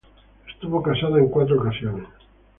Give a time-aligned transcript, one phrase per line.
[0.51, 2.07] Estuvo casada en cuatro ocasiones.